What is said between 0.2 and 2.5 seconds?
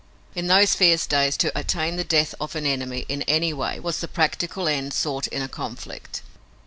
In those fierce days to attain the death